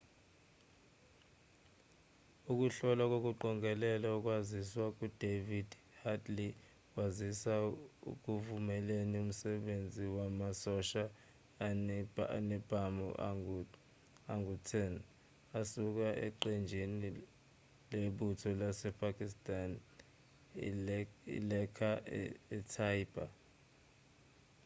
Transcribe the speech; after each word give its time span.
ukuhlola 2.51 2.93
nokuqongelela 3.11 4.07
ukwaziswa 4.17 4.85
kukadavid 4.97 5.69
headley 6.01 6.51
kwasiza 6.91 7.53
ekuvumeleni 8.11 9.15
umsebenzi 9.25 10.05
wamasosha 10.17 11.03
anezibhamu 12.31 13.07
angu-10 14.33 14.93
asuka 15.59 16.07
eqenjini 16.27 17.07
lebutho 17.93 18.49
lasepakistan 18.61 19.69
ilaskhar-e-taiba 21.37 23.25